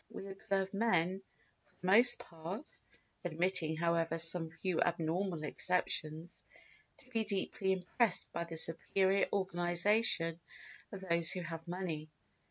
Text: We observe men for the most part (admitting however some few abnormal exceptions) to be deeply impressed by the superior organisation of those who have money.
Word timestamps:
We 0.09 0.27
observe 0.29 0.73
men 0.73 1.21
for 1.67 1.75
the 1.79 1.85
most 1.85 2.17
part 2.17 2.65
(admitting 3.23 3.75
however 3.75 4.19
some 4.23 4.49
few 4.49 4.81
abnormal 4.81 5.43
exceptions) 5.43 6.31
to 7.03 7.09
be 7.11 7.23
deeply 7.23 7.73
impressed 7.73 8.33
by 8.33 8.45
the 8.45 8.57
superior 8.57 9.27
organisation 9.31 10.39
of 10.91 11.01
those 11.01 11.31
who 11.33 11.41
have 11.41 11.67
money. 11.67 12.09